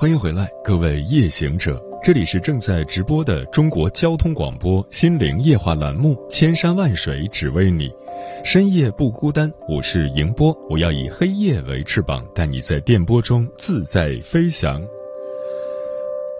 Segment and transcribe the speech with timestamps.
[0.00, 7.88] 欢迎回来，各位夜行者，这里是正在直播的中国交通广播心灵夜话栏目《千山万水只为你》，
[8.44, 14.80] 深夜不孤单，我是迎波，我要以黑夜为翅膀，带你在电波中自在飞翔。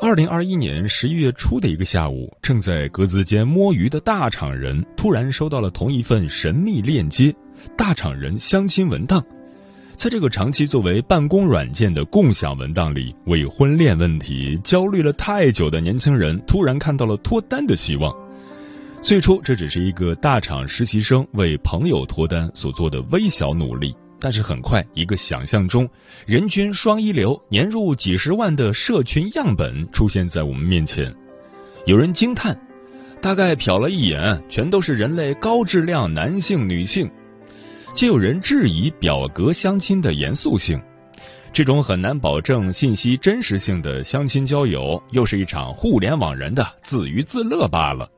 [0.01, 7.35] 二零二一年十一月初的一个下午，正在格子间摸鱼的大厂人突然收到了同一份神秘链接，
[7.77, 9.21] 大厂人相亲文档。
[9.99, 18.15] 在这个长期作为办公软件的共享文档里，为婚恋问题焦虑了太久的年轻人突然看到了脱单的希望。
[19.03, 25.89] 最初，这只是一个大厂实习生为朋友脱单所做的微小努力，但是很快，一个想象中
[26.27, 31.13] 人均双一流、年入几十万的社群样本出现在我们面前。
[31.87, 32.57] 有人惊叹，
[33.21, 37.11] 大概瞟了一眼，全都是人类高质量男性、女性。
[37.95, 40.81] 就有人质疑表格相亲的严肃性，
[41.53, 48.09] 这种很难保证信息真实性的相亲交友，又是一场互联网人的自娱自乐罢了。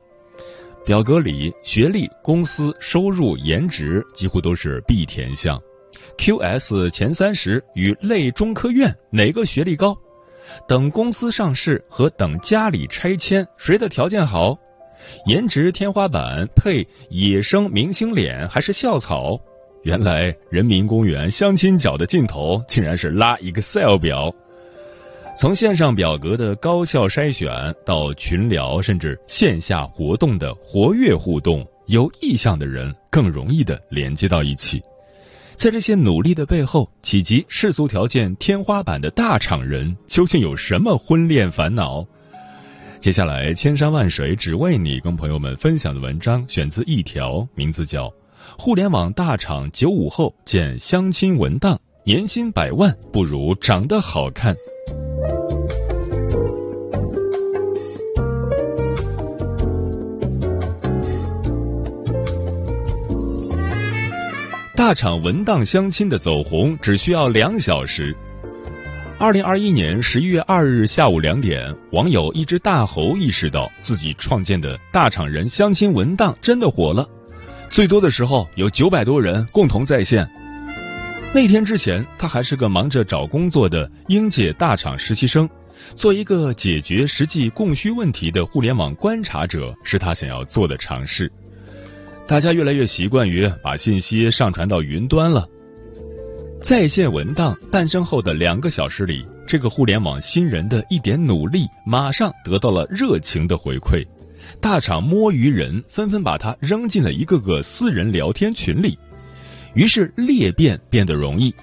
[0.85, 5.59] 表格里学历、公司、收入、颜值几乎都是必填项
[6.17, 9.97] ，QS 前三十与类中科院哪个学历高？
[10.67, 14.57] 等公司上市和等家里拆迁谁的条件好？
[15.25, 19.39] 颜值天花板配野生明星脸还是校草？
[19.83, 24.31] 原来人民公园相亲角的尽头竟然是拉 Excel 表，
[25.35, 27.49] 从线上表格的高效筛选
[27.83, 34.83] 到群聊，甚至线下活动的活跃互动，有意向的人更容易的连接到一起。
[35.55, 42.05] 在这些努力的背后，企及世俗条件天花板的大厂人究竟有什么婚恋烦恼？
[42.99, 48.13] 接下来，千山万水只为你，跟朋友们分享的文章选自一条，名字叫。
[48.57, 54.55] 互联网大厂九五后见相亲文档，年薪百万不如长得好看。
[64.75, 68.15] 大厂文档相亲的走红只需要两小时。
[69.19, 77.07] 二零二一年十一月二日下午两点，网友一只大猴意识到自己创建的大厂人相亲文档真的火了。
[77.71, 80.29] 最多的时候有九百多人共同在线。
[81.33, 85.49] 那天之前，他还是个忙着找工作的应届大厂实习生，
[85.95, 91.31] 做一个解决实际供需问题的互联网观察者是他想要做的尝试。
[92.27, 95.47] 大家越来越习惯于把信息上传到云端了。
[96.61, 104.05] 在线文档诞生后的两个小时里，这个互联网新人的一点努力，马上得到了热情的回馈。
[104.59, 108.97] 大厂摸鱼人纷纷把他扔进了一个个私人聊天群里，
[109.73, 111.53] 于是裂变变得容易。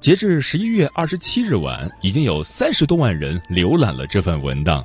[0.00, 4.82] 截至十一月二十七日晚，已经有三十多万人浏览了这份文档。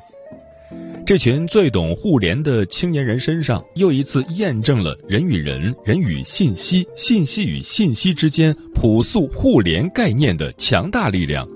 [1.06, 11.47] 这群最懂互联的青年人身上，又一次验证了人与人、人与信息、信息与信息之间朴素互联概念的强大力量。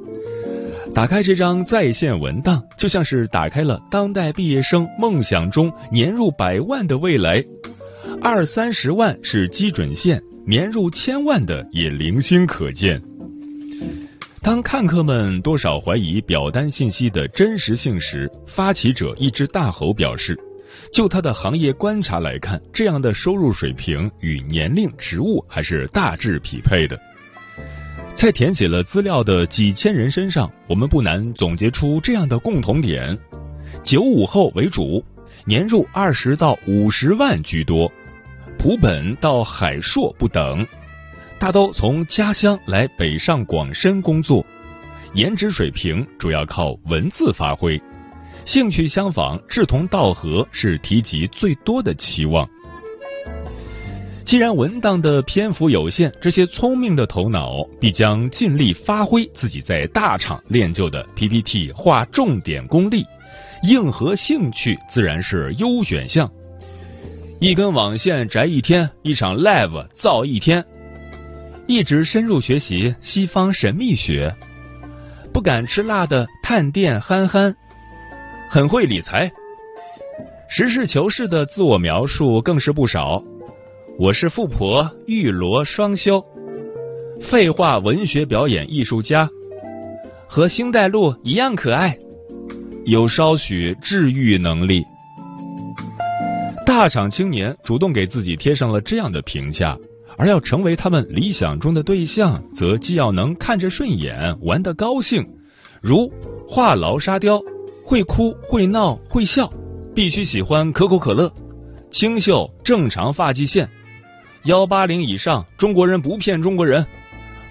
[0.94, 7.44] 打开这张在线文档，就像是打开了当代毕业生梦想中年入百万的未来。
[8.22, 13.02] 二三十万是基准线，年入千万的也零星可见。
[14.44, 20.38] 当看客们多少怀疑表单信息的真实性时，发起者一只大猴表示，
[20.94, 27.00] 就他的行业观察来看，这样的收入水平与年龄、职务还是大致匹配的。
[28.14, 33.18] 在填写了资料的几千人身上，我们不难总结出这样的共同点：
[33.84, 35.04] 九五后为主，
[35.44, 37.92] 年入二十到五十万居多，
[38.60, 40.66] 普本到海硕不等，
[41.40, 44.46] 大都从家乡来北上广深工作，
[45.14, 47.82] 颜值水平主要靠文字发挥，
[48.46, 52.48] 兴趣相仿、志同道合是提及最多的期望。
[54.24, 63.06] 既然文档的篇幅有限，这些聪明的头脑必将尽力发挥自己在大厂练就的 PPT 画重点功力，
[63.64, 66.32] 硬核兴趣自然是优选项。
[67.40, 70.64] 一根网线宅一天，一场 live 造一天，
[71.66, 74.34] 一直深入学习西方神秘学，
[75.34, 77.56] 不敢吃辣的探店憨憨，
[78.50, 79.32] 很会理财。
[80.48, 83.24] 实事求是的自我描述更是不少。
[84.04, 86.26] 我是富婆，玉罗双修，
[87.22, 89.30] 废话文学表演艺术家，
[90.28, 92.00] 和星黛露一样可爱，
[92.84, 94.84] 有稍许治愈能力。
[96.66, 99.78] 大厂青年主动给自己贴上了这样的评价，
[100.18, 105.24] 而要成为他们理想中的对象，则既要能看着顺眼，玩得高兴，
[105.80, 106.12] 如
[106.48, 107.40] 话痨沙雕，
[107.86, 109.54] 会哭会闹会笑，
[109.94, 111.32] 必须喜欢可口可乐，
[111.92, 113.70] 清秀正常发际线，
[114.44, 116.84] 幺八零以上，中国人不骗中国人，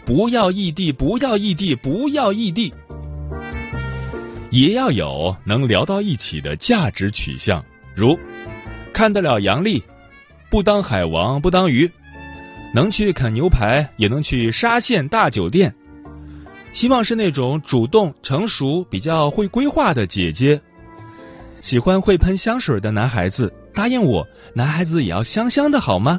[0.05, 2.75] 不要异地，不要异地，不要异地，
[4.51, 7.65] 也要有能聊到一起的价值取向，
[7.95, 8.19] 如。
[8.93, 9.85] 看得了阳历，
[10.51, 11.89] 不当海王不当鱼，
[12.75, 15.73] 能去啃牛排也能去沙县大酒店。
[16.73, 20.61] 希望是那种主动、成熟、比较会规划的姐姐。
[21.61, 26.19] 喜欢会喷香水的男孩子，答应我，男孩子也要香香的好吗？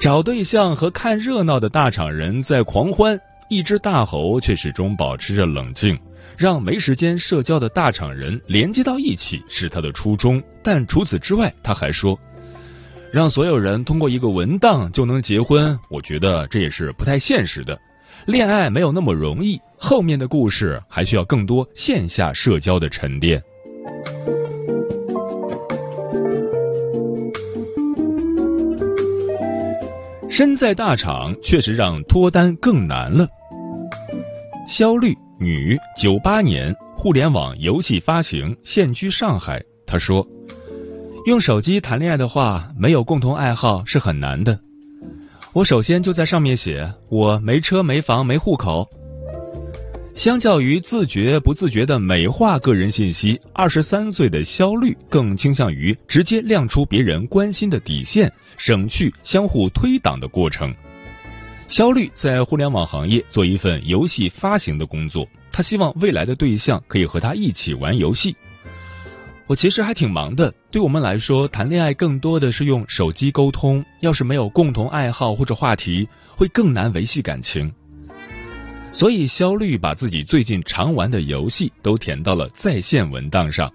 [0.00, 3.18] 找对象和看热闹的大厂人在狂欢，
[3.48, 5.98] 一只大猴却始终保持着冷静。
[6.36, 12.16] 让没时间社交的大厂人连接到一起是他的初衷，但除此之外，他还说，
[13.10, 17.76] 让所有人通过一个文档就能结婚，我觉得这也是不太现实的。
[18.24, 23.42] 恋爱没有那么容易，后面的故事还需要更多线下社交的沉淀。
[30.30, 33.28] 身在大厂确实让脱单更难了。
[34.68, 35.16] 肖绿。
[35.40, 39.62] 女，九八年，互联网游戏发行，现居上海。
[39.86, 40.26] 她说
[41.26, 44.58] ：“用手机谈恋爱的话，没有共同爱好是很难的。
[45.52, 48.88] 我首先就在上面写，我没车没房没户口。
[50.18, 60.74] 相较于自觉不自觉的美化个人信息，二十三岁的肖律更倾向于直接亮出别人关心的底线，省去相互推挡的过程。”
[61.68, 68.34] 肖律在互联网行业做一份游戏发行的工作，他希望未来的对象可以和他一起玩游戏。
[69.46, 77.72] 我其实还挺忙的，对我们来说，谈恋爱更多的是用手机沟通，要是没有共同爱好或者话题，会更难维系感情。
[78.92, 83.72] 所以肖律把自己最近常玩的游戏都填到了在线文档上。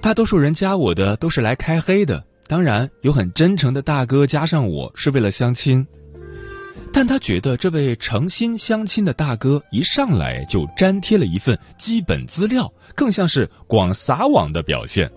[0.00, 5.86] 大多数人加我的都是来开黑的，当然有很真诚的大哥加上我是为了相亲。
[6.90, 15.10] 但他觉得这位诚心相亲的大哥一上来就粘贴了一份基本资料，更像是广撒网的表现。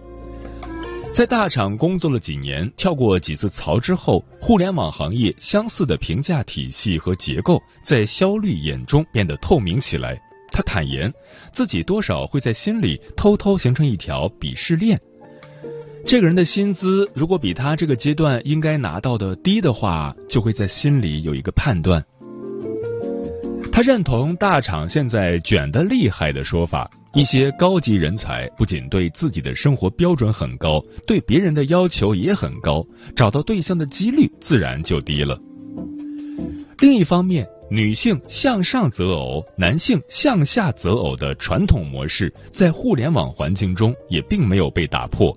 [1.13, 10.19] 在大厂工作了几年，跳过几次槽之后，互联网行业相似的评价体系和结构在肖律眼中变得透明起来。
[10.51, 11.13] 他坦言，
[11.51, 14.99] 自己多少会在心里偷偷形成一条鄙视链。
[16.05, 22.03] 这个人的薪资如果比他这个阶段应该拿到的低的话，就会在心里有一个判断。
[23.71, 32.85] 他认同大厂现在卷得厉害的说法，一些高级人才不仅对自己的生活标准很高，对别人的要求也很高，
[33.15, 35.39] 找到对象的几率自然就低了。
[36.79, 45.35] 另一方面，女性向上择偶，男性向下择偶的传统模式，在互联网环境中也并没有被打破。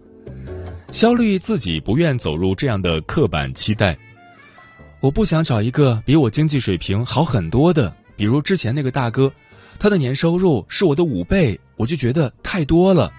[0.90, 3.96] 肖律自己不愿走入这样的刻板期待，
[5.00, 9.32] 我不想找一个比我经济水平好很多的，比如之前那个大哥，
[9.78, 13.12] 他的年收入是我的五倍，我就觉得太多了。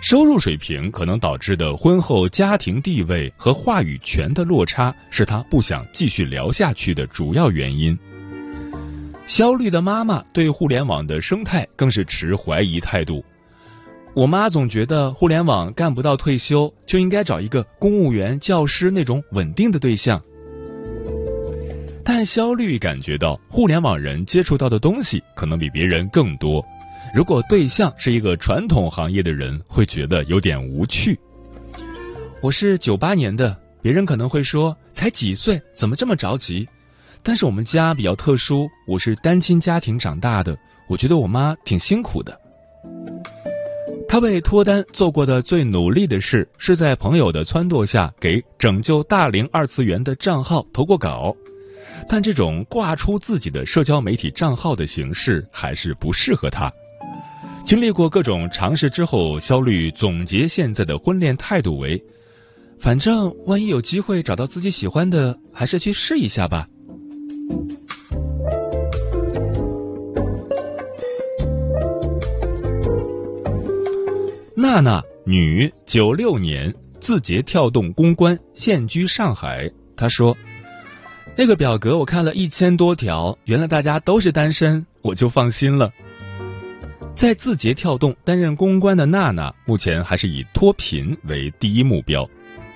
[0.00, 7.98] 收入水平可能导致的婚后家庭地位和话语权的落差，是他不想继续聊下去的主要原因。
[9.26, 13.24] 肖律的妈妈对互联网的生态更是持怀疑态度。
[14.14, 20.22] 我妈总觉得互联网干不到退休，就应该找一个公务员、教师那种稳定的对象。
[22.10, 26.64] 但肖律感觉到，互联网人接触到的东西可能比别人更多。
[27.14, 31.20] 如果对象是一个传统行业的人，会觉得有点无趣。
[32.40, 36.66] 我是九八年的，别人可能会说才几岁，怎么这么着急？
[37.22, 40.56] 但是我们家比较特殊，我是单亲家庭长大的，
[40.88, 42.40] 我觉得我妈挺辛苦的。
[44.08, 51.36] 他为脱单做过的最努力的事，是在朋友的撺掇下给拯救大龄二次元的账号投过稿，
[52.08, 56.70] 但这种挂出自己的社交媒体账号的形式还是不适合他。
[57.66, 62.02] 经历过各种尝试之后肖律总结现在的婚恋态度为
[62.80, 66.68] 反正万一有机会找到自己喜欢的还是去试一下吧。
[74.60, 79.70] 娜娜女九六年字节跳动公关现居上海。
[79.96, 80.36] 她说
[81.40, 85.92] 那个表格我看了一千多条，原来大家都是单身，我就放心了。”
[87.14, 92.28] 在字节跳动担任公关的娜娜，目前还是以脱贫为第一目标。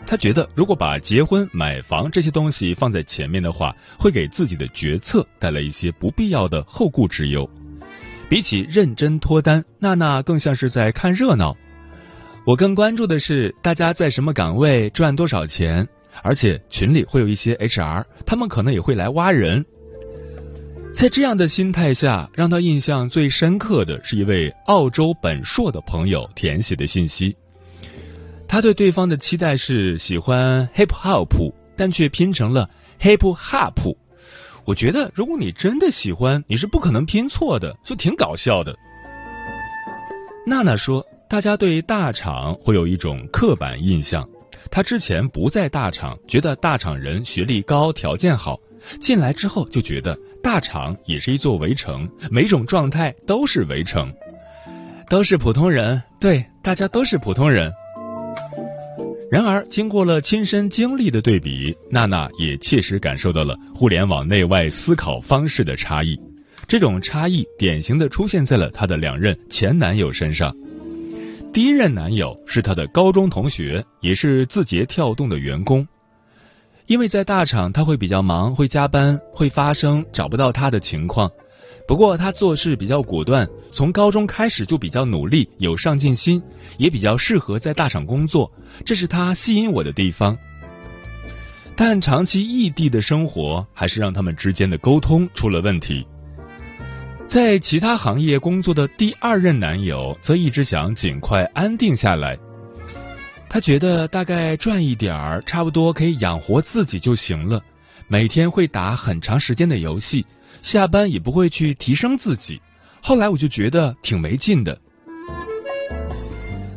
[0.07, 7.51] 她觉得，如果把结婚、买房这些东西放在前面的话，会给自己的决策带来一些不必要的后顾之忧。
[8.29, 11.57] 比起认真脱单，娜娜更像是在看热闹。
[12.47, 15.89] 我更关注的是大家在什么岗位赚多少钱，
[16.23, 19.65] 而且群里会有一些 HR，他们可能也会来挖人。
[20.95, 27.37] 在这样的心态下，让他印象最深刻的是一位澳洲本硕的朋友填写的信息。
[28.47, 32.69] 他对对方的期待是喜欢 hip hop，但却拼成了
[33.01, 33.97] hip hop。
[34.67, 38.77] 我觉得，如果你真的喜欢，你是不可能拼错的，就挺搞笑的。
[40.47, 44.29] 娜娜说，大家对大厂会有一种刻板印象。
[44.73, 48.59] 他之前不在大厂，觉得大厂人学历高，条件好。
[49.01, 54.11] 进来之后就觉得大厂也是一座围城，每种状态都是围城，
[55.11, 57.71] 都是普通人，对，大家都是普通人。
[59.31, 66.19] 然而，经过了亲身经历的对比，娜娜也切实感受到了互联网内外思考方式的差异。
[66.67, 70.57] 这种差异典型的出现在了她的两任前男友身上。
[71.53, 75.87] 第一任男友是她的高中同学，也是字节跳动的员工。
[76.87, 81.31] 因为在大厂，他会比较忙，会加班，会发生找不到他的情况。
[81.87, 86.43] 不过他做事比较果断，从高中开始就比较努力，有上进心，
[86.79, 88.51] 也比较适合在大厂工作，
[88.87, 90.39] 这是他吸引我的地方。
[91.77, 96.07] 但长期异地的生活，还是让他们之间的沟通出了问题。
[97.33, 102.39] 在其他行业工作的第二任男友，则一直想尽快安定下来。
[103.49, 107.63] 他觉得大概赚一点儿，差不多可以养活自己就行了。
[108.07, 110.27] 每天会打很长时间的游戏，
[110.61, 112.61] 下班也不会去提升自己。
[113.01, 114.79] 后来我就觉得挺没劲的。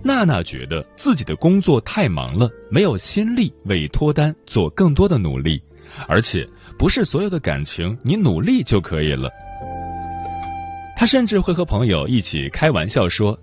[0.06, 5.62] 娜娜觉得自己的工作太忙了，没有心力为脱单做更多的努力，
[6.08, 6.48] 而且
[6.80, 9.30] 不是所有的感情你努力就可以了。
[10.96, 13.38] 他甚至会和朋友一起开玩笑说。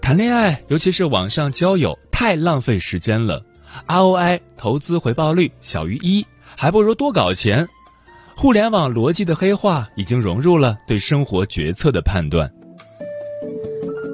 [0.00, 3.44] 谈恋爱，尤其是网上交友，太浪费时间了。
[3.86, 6.24] ROI 投资回报率小于一，
[6.56, 7.68] 还不如多搞钱。
[8.36, 12.50] 互联网逻辑的黑化已经融入了对生活决策的判断。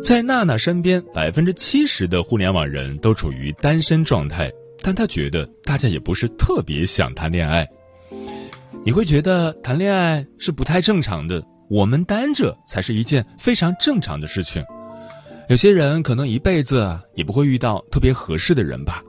[0.03, 4.51] 在娜娜身边，百分之七十的互联网人都处于单身状态，
[4.83, 7.69] 但她觉得大家也不是特别想谈恋爱。
[8.85, 11.43] 你会觉得谈恋爱是不太正常的，
[11.75, 14.65] 我们单着才是一件非常正常的事情。
[15.49, 19.03] 有些人可能一辈子也不会遇到特别合适的人吧，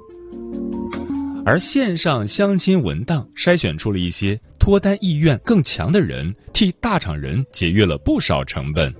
[1.45, 8.91] 而线上相亲文档筛选出了一些脱单意愿更强的人，替大厂人节约了不少成本。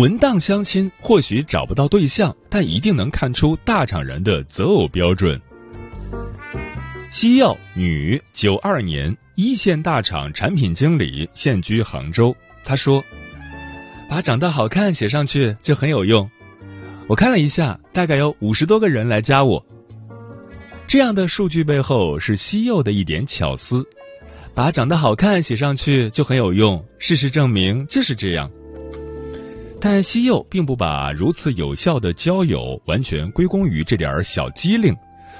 [0.00, 5.38] 文档相亲或许找不到对象，但一定能看出大厂人的择偶标准。
[7.12, 12.34] 西药女，九二年，一线大厂产品经理，现居杭州。
[12.64, 13.04] 她说
[14.08, 16.30] ：“把长得好看写上去就很有用。”
[17.06, 19.66] 我看了一下，大概有五十多个人来加我。
[20.88, 23.86] 这样的数据背后是西柚的一点巧思。
[24.54, 28.50] 把长得好看写上去就很有用，事实证明就是这样。
[29.80, 34.94] 但西柚并不把如此有效的交友完全归功于这点小机灵。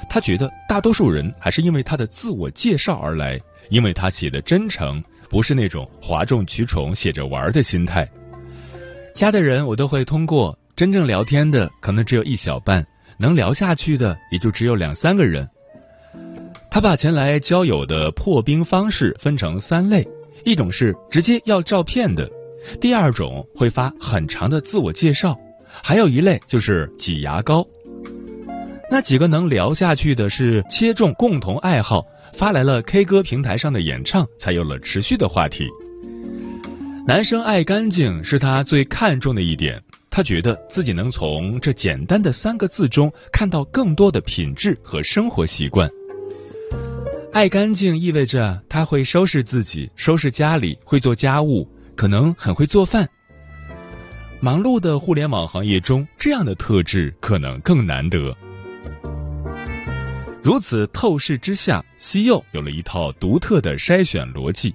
[0.08, 8.08] 他觉得大多数人还是因为他的自我介绍而来，因为他写的真诚，不是那种哗众取宠写着玩的心态。
[9.14, 12.86] 加的人我都会通过，真正聊天的可能只有一小半，
[13.18, 15.46] 能聊下去的也就只有两三个人。
[16.70, 20.08] 他把前来交友的破冰方式分成三类：
[20.46, 22.30] 一种是直接要照片的，
[22.80, 25.38] 第二种会发很长的自我介绍，
[25.82, 27.66] 还有一类就是挤牙膏。
[28.90, 32.04] 那几个能聊下去的是切中共同爱好，
[32.36, 35.68] 发来了 K 歌平台上的演唱，才有了持续的话题。
[37.06, 45.88] 男生爱干净是他最看重的一点，他觉得自己能从这简单的三个字中看到更多的品质和生活习惯。
[47.32, 51.68] 爱干净意味着他会收拾自己，收拾家里，会做家务，
[52.00, 53.06] 可能很会做饭。
[54.40, 58.34] 忙碌的互联网行业中，这样的特质可能更难得。
[60.42, 64.74] 如此透视之下，西柚有了一套独特的筛选逻辑。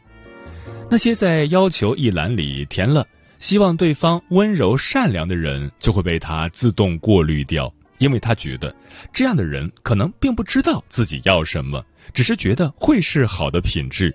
[0.88, 3.08] 那些在要求一栏里填了
[3.40, 8.76] 希望对方温柔善良的人，就会被他自动过滤掉，因为他觉得
[9.12, 14.14] 这样的人可能并不知道自己要什么，只是觉得会是好的品质。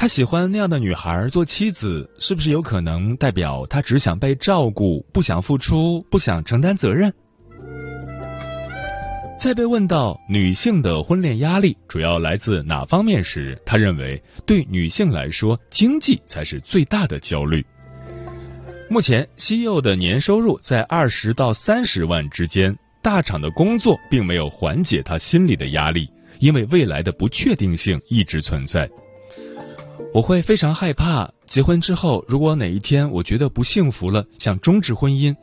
[0.00, 7.12] 他喜欢那样的女孩做妻子，是不是有可能代表他只想被照顾，不想付出，不想承担责任？
[9.36, 17.66] 在被问到女性的婚恋压力主要来自哪方面时，他认为对女性来说，经济才是最大的焦虑。
[18.88, 28.88] 目前，西柚的年收入在二十到三十万之间，大厂的工作并没有缓解他心里的压力，因为未来的不确定性一直存在。
[30.14, 35.34] 我会非常害怕，结婚之后，如果哪一天我觉得不幸福了，想终止婚姻。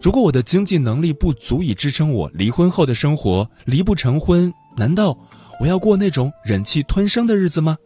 [0.00, 5.16] 如果我的经济能力不足以支撑我离婚后的生活，离不成婚，难道
[5.60, 7.76] 我要过那种忍气吞声的日子吗？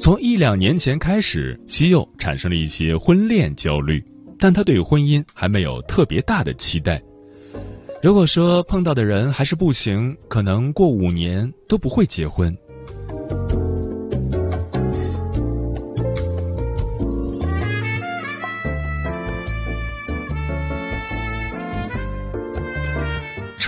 [0.00, 4.04] 从一两年前开始，西柚产生了一些婚恋焦虑，
[4.38, 7.00] 但他对婚姻还没有特别大的期待。
[8.02, 12.54] 如果说碰到的人还是不行，可能过五年都不会结婚。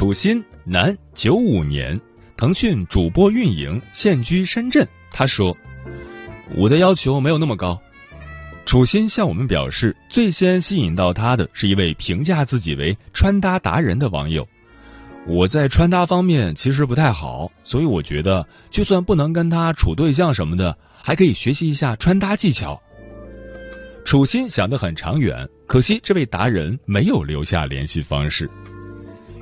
[0.05, 1.99] 楚心，男，九五年，
[2.37, 4.87] 腾讯主播运营，现居深圳。
[5.11, 5.57] 他说
[6.55, 7.81] ：“我的要求没有那么高。”
[8.67, 14.47] 楚心向我们表示，最先吸引到他的是一位评价自己为穿搭达人的网友。
[15.27, 22.83] 我在穿搭方面其实不太好，所以我觉得就算不能跟他处对象什么的，还可以学习一下穿搭技巧。
[24.05, 28.51] 楚心想得很长远，可惜这位达人没有留下联系方式。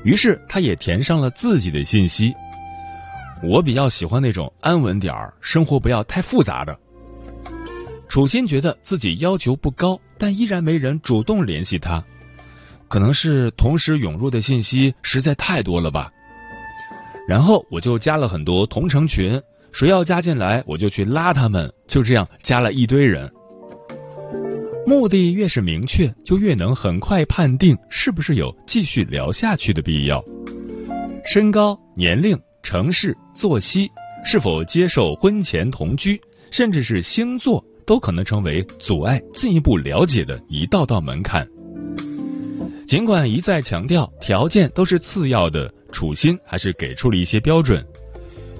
[0.04, 2.35] 于是他也填上了自己的信息。
[3.42, 6.79] 我比较喜欢那种安稳点儿、生活不要太复杂的。
[8.09, 12.05] 楚心觉得自己要求不高，但依然没人主动联系他，
[12.88, 16.12] 可能是同时涌入的信息实在太多了吧。
[17.26, 19.40] 然后我就加了很多同城群，
[19.72, 23.33] 谁要加进来我就去拉他们，就这样加了一堆人。
[24.85, 30.23] 目的越是明确，就越能很快判定是不是有继续聊下去的必要。
[31.25, 33.88] 身高、年龄、城市、作息，
[34.25, 41.47] 是否接受婚前同居，甚至是星座，都可能成为阻碍进一步了解的一道道门槛。
[42.88, 47.87] 尽管一再强调条件都是次要的，楚心还是给出了一些标准。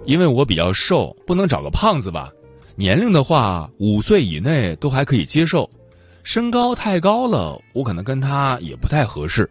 [0.07, 2.31] 因为我比较瘦，不能找个胖子吧？
[2.77, 5.69] 年龄的话，五岁以内都还可以接受。
[6.25, 9.51] 身高太高了，我可能跟他也不太合适。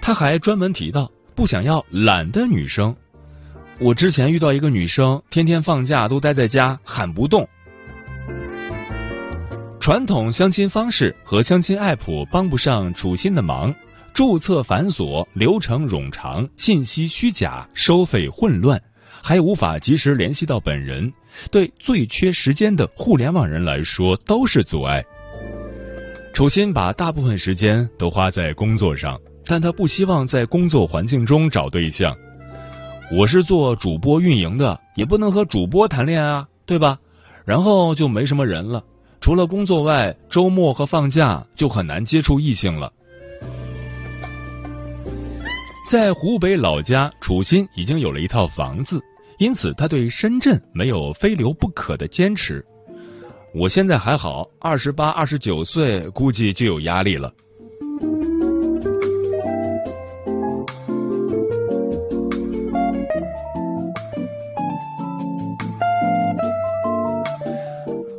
[0.00, 2.96] 他还专门提到不想要懒的女生。
[3.78, 7.48] 我之前遇到一个女生，天天放假都待在家，喊不动。
[9.80, 13.74] 传统相亲方式和相亲 app 帮不上楚心的忙，
[14.12, 18.80] 注册繁琐，流程冗长，信息虚假，收费混乱，
[19.22, 21.12] 还无法及时联系到本人。
[21.50, 25.04] 对最缺时间的互联网人来说都是阻碍。
[26.32, 32.16] 楚心把大部分时间都花在工作上，但他不希望在工作环境中找对象。
[33.14, 36.98] 我是做主播运营的，也不能和主播谈恋爱啊，对吧？
[37.44, 38.82] 然后就没什么人了，
[39.20, 42.90] 除了工作外，周末和放假就很难接触异性了。
[45.90, 49.02] 在湖北老家，楚心已经有了一套房子。
[49.38, 52.64] 因此，他对深圳没有非留不可的坚持。
[53.54, 57.30] 我现在还好，二十八、二十九岁估计就有压力了。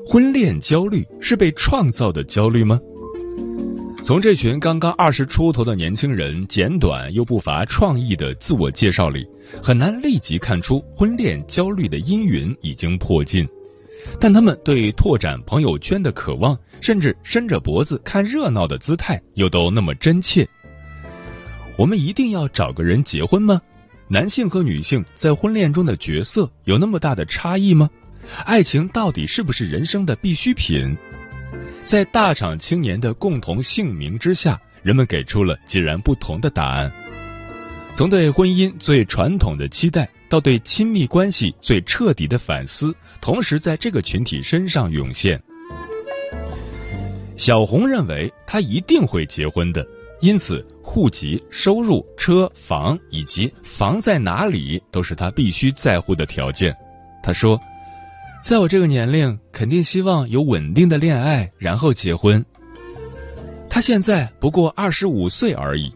[0.08, 2.80] 婚恋焦虑是被创造的焦虑吗？
[4.06, 9.26] 从这群刚刚二十出头的年轻人简短又不乏创意的自我介绍里，
[9.63, 13.48] 很难立即看出婚恋焦虑的阴云已经破尽，
[14.19, 20.47] 但他们对拓展朋友圈的渴望，甚至伸着脖子看热闹的姿态，又都那么真切。
[21.78, 23.62] 我们一定要找个人结婚吗？
[24.08, 27.89] 男性和女性在婚恋中的角色有那么大的差异吗？
[28.45, 30.95] 爱情到底是不是人生的必需品？
[31.84, 36.89] 在大厂青年的共同姓名之下，人们给出了截然不同的答案。
[37.95, 45.41] 从对婚姻最传统的期待，到对亲密关系最彻底的反思，同时在这个群体身上涌现。
[47.38, 49.86] 小红认为，她一定会结婚的，
[50.21, 56.75] 因此户籍、收入、车房以及房在哪里都是她必须在乎的条件。
[57.21, 57.60] 她说，
[58.43, 62.43] 在我这个年龄，肯定希望有稳定的恋爱，然后结婚。
[63.69, 65.93] 她现在不过二十五岁而已。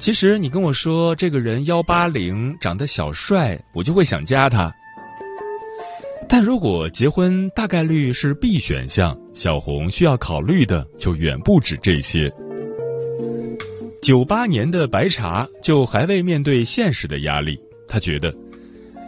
[0.00, 4.74] 其实你跟我说这个人幺八零，长得小帅，我就会想加他。
[6.26, 12.32] 但如果结婚大概率是 B 选项，小红需要考虑的就远不止这些。
[14.00, 18.34] 九八年的白茶就还未面对现实的压力，他觉得，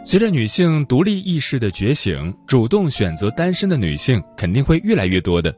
[0.05, 5.55] 随着女性独立意识的觉醒，主动选择单身的女性肯定会越来越多的。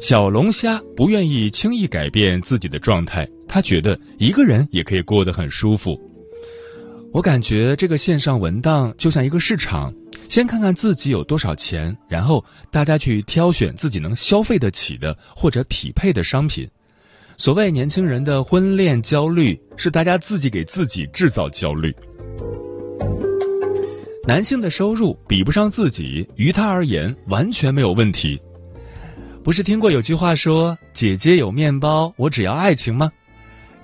[0.00, 5.96] 小龙虾不愿意轻易改变自己的状态，他觉得一个人也可以过得很舒服。
[7.12, 9.94] 我感觉这个线上文档就像一个市场。
[10.28, 16.68] 先看看自己有多少钱，然后大家去挑选自己能消费得起的或者匹配的商品。
[17.36, 21.94] 所谓年轻人的婚恋焦虑，是大家自己给自己制造焦虑。
[24.26, 28.40] 男性的收入比不上自己，于他而言完全没有问题。
[29.44, 33.12] 不是听过有句话说“姐姐有面包，我只要爱情”吗？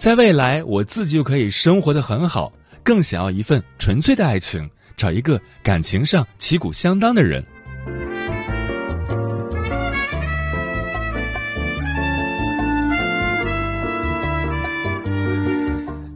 [0.00, 2.50] 在未来，我自己就可以生活的很好，
[2.82, 4.70] 更想要一份纯粹的爱情。
[4.96, 7.44] 找一个感情上旗鼓相当的人。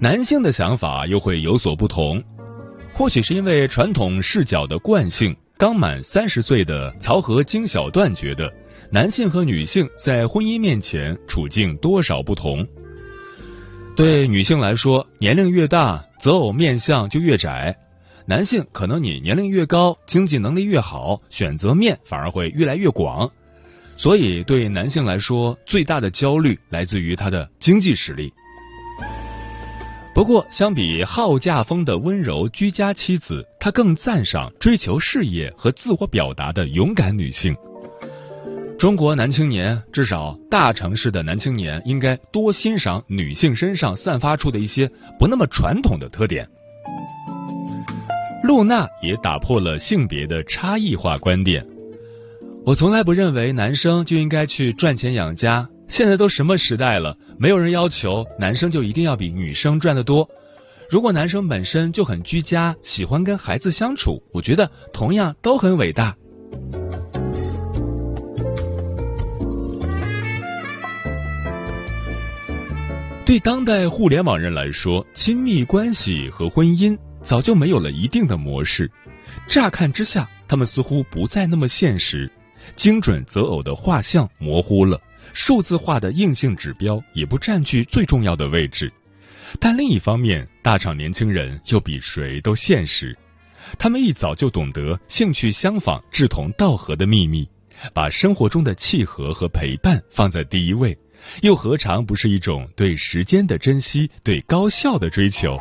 [0.01, 2.25] 男性的想法又会有所不同，
[2.94, 5.37] 或许是因为传统视角的惯性。
[5.59, 8.51] 刚满三十岁的曹和金小段觉得，
[8.90, 12.66] 男性和女性在婚姻面前处境多少不同。
[13.96, 17.76] 对女性来说，年龄越大，择偶面相就越窄。
[18.26, 23.30] 男性可能你年龄越高，经济能力越好，选择面反而会越来越广。
[23.96, 28.33] 所以对男性来说，最大的焦虑来自于他的经济实力。
[30.12, 37.54] 不过，相比好嫁风的温柔居家妻子，他更赞赏追求事业和自我表达的勇敢女性。
[38.78, 46.48] 中国男青年，至少大城市的男青年，应该多欣赏女性身上散发出的一些不那么传统的特点。
[48.42, 51.66] 露娜也打破了性别的差异化观点。
[52.66, 55.68] 我从来不认为男生就应该去赚钱养家。
[55.87, 60.28] 现在都什么时代了，没有人要求男生就一定要比女生赚得多。
[60.90, 66.16] 如果男生本身就很居家，喜欢跟孩子相处，我觉得同样都很伟大。
[73.35, 76.97] 对当代互联网人来说，亲密关系和婚姻。
[77.25, 78.88] 早就没有了一定的模式，
[79.49, 82.31] 乍看之下，他们似乎不再那么现实。
[82.77, 85.01] 精准择偶的画像模糊了，
[85.33, 88.92] 数字化的硬性指标也不占据最重要的位置。
[89.59, 93.18] 但另一方面，大厂年轻人又比谁都现实，
[93.77, 97.49] 他们一早就懂得兴趣相仿、志同道合的秘密，
[97.92, 100.97] 把生活中的契合和陪伴放在第一位，
[101.42, 105.58] 又何尝不是一种对时间的珍惜、对高效的追求？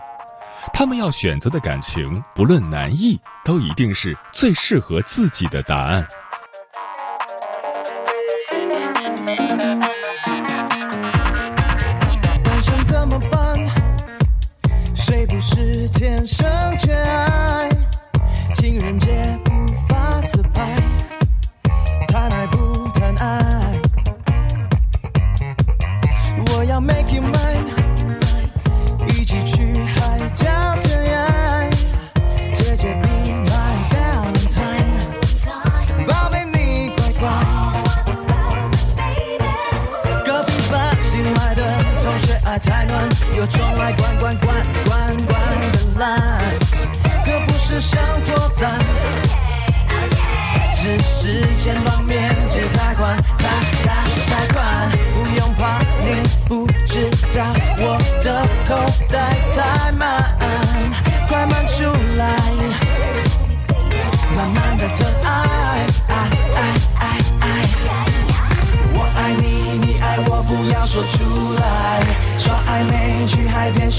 [0.71, 6.07] 他们要选择的感情，不论难易，都一定是最适合自己的答案。
[12.43, 13.53] 单身怎么办？
[14.95, 16.47] 谁不是天生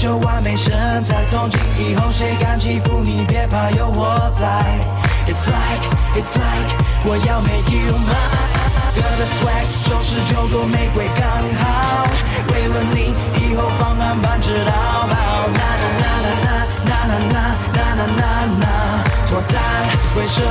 [0.05, 0.71] 海边秀完美身
[1.03, 4.45] 材，从今以后谁敢欺负你，别怕有我在。
[5.25, 5.81] It's like,
[6.13, 6.69] it's like，
[7.05, 8.53] 我要 make you mine。
[8.95, 11.27] 哥的 swag 九十九朵玫瑰刚
[11.59, 12.05] 好，
[12.53, 14.71] 为了你以后放满半只到
[15.09, 15.15] 爆。
[15.57, 16.53] 啦啦啦啦
[16.85, 17.37] 啦啦啦啦
[17.73, 18.23] 啦啦啦
[18.61, 18.65] 啦，
[19.27, 19.57] 脱单
[20.13, 20.43] 会射，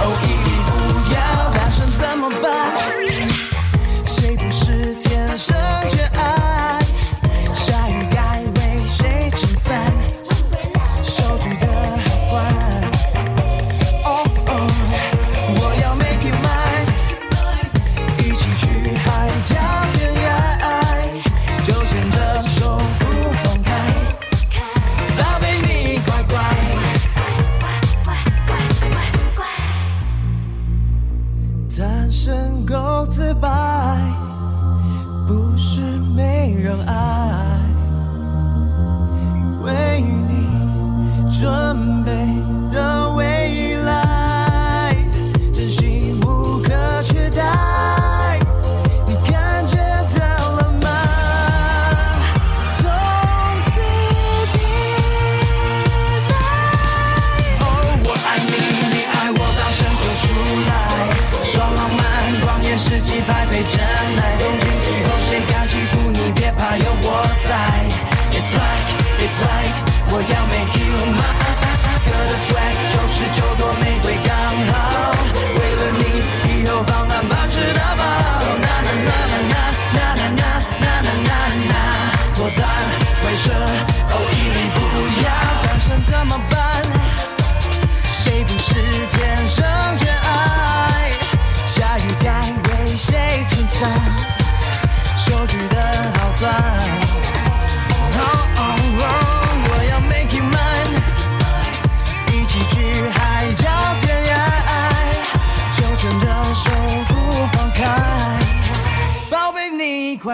[0.00, 0.26] 哦一
[0.64, 0.70] 不
[1.12, 1.16] 要，
[1.52, 2.63] 单身怎么办？
[41.84, 42.13] someday.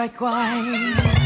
[0.01, 1.20] 乖乖，